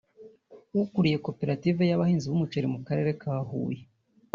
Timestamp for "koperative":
1.27-1.81